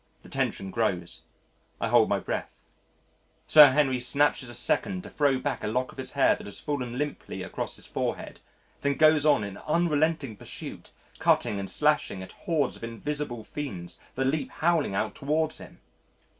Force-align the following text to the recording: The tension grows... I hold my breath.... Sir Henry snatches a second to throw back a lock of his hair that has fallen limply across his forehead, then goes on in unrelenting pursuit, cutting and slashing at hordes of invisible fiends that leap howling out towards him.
The 0.23 0.29
tension 0.29 0.71
grows... 0.71 1.21
I 1.79 1.87
hold 1.89 2.09
my 2.09 2.17
breath.... 2.17 2.63
Sir 3.45 3.69
Henry 3.69 3.99
snatches 3.99 4.49
a 4.49 4.55
second 4.55 5.03
to 5.03 5.11
throw 5.11 5.37
back 5.37 5.63
a 5.63 5.67
lock 5.67 5.91
of 5.91 5.99
his 5.99 6.13
hair 6.13 6.35
that 6.37 6.47
has 6.47 6.57
fallen 6.59 6.97
limply 6.97 7.43
across 7.43 7.75
his 7.75 7.85
forehead, 7.85 8.39
then 8.81 8.95
goes 8.95 9.27
on 9.27 9.43
in 9.43 9.57
unrelenting 9.57 10.37
pursuit, 10.37 10.89
cutting 11.19 11.59
and 11.59 11.69
slashing 11.69 12.23
at 12.23 12.31
hordes 12.31 12.75
of 12.75 12.83
invisible 12.83 13.43
fiends 13.43 13.99
that 14.15 14.25
leap 14.25 14.49
howling 14.49 14.95
out 14.95 15.13
towards 15.13 15.59
him. 15.59 15.79